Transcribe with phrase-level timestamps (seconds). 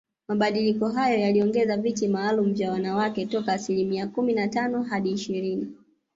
[0.27, 5.73] Mabadiliko hayo yaliongeza viti maalum vya wanawake toka asilimia kumi na tano hadi ishirini